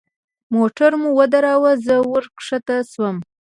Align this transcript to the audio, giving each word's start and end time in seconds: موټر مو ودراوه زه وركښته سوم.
موټر 0.55 0.91
مو 1.01 1.09
ودراوه 1.19 1.71
زه 1.85 1.95
وركښته 2.11 2.75
سوم. 2.91 3.17